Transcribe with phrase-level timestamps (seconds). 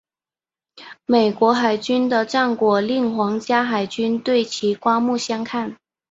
[1.05, 5.77] 美国海军的战果令皇家海军对其刮目相看。